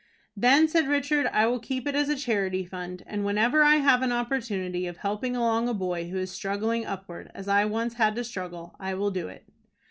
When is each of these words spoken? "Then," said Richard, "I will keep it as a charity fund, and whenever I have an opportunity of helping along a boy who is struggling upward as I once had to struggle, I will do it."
"Then," 0.35 0.67
said 0.67 0.87
Richard, 0.87 1.27
"I 1.27 1.45
will 1.45 1.59
keep 1.59 1.87
it 1.87 1.93
as 1.93 2.09
a 2.09 2.15
charity 2.15 2.65
fund, 2.65 3.03
and 3.05 3.23
whenever 3.23 3.61
I 3.63 3.75
have 3.75 4.01
an 4.01 4.11
opportunity 4.11 4.87
of 4.87 4.97
helping 4.97 5.35
along 5.35 5.69
a 5.69 5.75
boy 5.75 6.09
who 6.09 6.17
is 6.17 6.31
struggling 6.31 6.87
upward 6.87 7.29
as 7.35 7.47
I 7.47 7.65
once 7.65 7.93
had 7.93 8.15
to 8.15 8.23
struggle, 8.23 8.75
I 8.79 8.95
will 8.95 9.11
do 9.11 9.27
it." 9.27 9.47